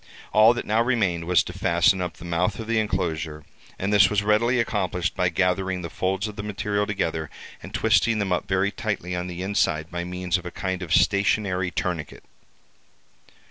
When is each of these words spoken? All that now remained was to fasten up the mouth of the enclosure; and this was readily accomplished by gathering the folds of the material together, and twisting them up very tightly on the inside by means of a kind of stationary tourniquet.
All 0.33 0.55
that 0.55 0.65
now 0.65 0.81
remained 0.81 1.25
was 1.25 1.43
to 1.43 1.53
fasten 1.53 2.01
up 2.01 2.17
the 2.17 2.25
mouth 2.25 2.57
of 2.57 2.65
the 2.65 2.79
enclosure; 2.79 3.45
and 3.77 3.93
this 3.93 4.09
was 4.09 4.23
readily 4.23 4.59
accomplished 4.59 5.13
by 5.15 5.29
gathering 5.29 5.83
the 5.83 5.91
folds 5.91 6.27
of 6.27 6.37
the 6.37 6.41
material 6.41 6.87
together, 6.87 7.29
and 7.61 7.71
twisting 7.71 8.17
them 8.17 8.31
up 8.33 8.47
very 8.47 8.71
tightly 8.71 9.15
on 9.15 9.27
the 9.27 9.43
inside 9.43 9.91
by 9.91 10.03
means 10.03 10.39
of 10.39 10.45
a 10.47 10.49
kind 10.49 10.81
of 10.81 10.91
stationary 10.91 11.69
tourniquet. 11.69 12.23